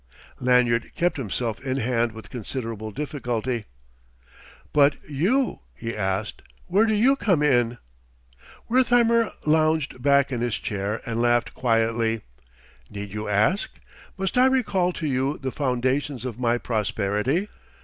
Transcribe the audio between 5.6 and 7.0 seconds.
he asked. "Where do